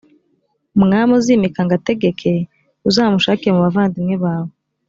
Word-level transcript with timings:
umwami 0.77 1.11
uzimika 1.19 1.59
ngo 1.63 1.73
agutegeke, 1.75 2.33
uzamushake 2.89 3.47
mu 3.55 3.59
bavandimwe 3.65 4.15
bawe; 4.25 4.51